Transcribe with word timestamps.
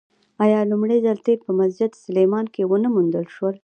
آیا 0.43 0.59
لومړی 0.71 0.97
ځل 1.05 1.17
تیل 1.25 1.39
په 1.47 1.51
مسجد 1.61 1.91
سلیمان 2.03 2.45
کې 2.53 2.61
ونه 2.65 2.89
موندل 2.95 3.25
شول؟ 3.35 3.55